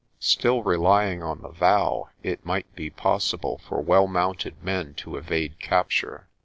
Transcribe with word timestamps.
Still 0.17 0.63
relying 0.63 1.21
on 1.21 1.43
the 1.43 1.49
vow, 1.51 2.09
it 2.23 2.43
might 2.43 2.75
be 2.75 2.89
possible 2.89 3.59
for 3.59 3.79
well 3.79 4.07
mounted 4.07 4.55
men 4.63 4.95
to 4.95 5.15
evade 5.15 5.59
capture. 5.59 6.27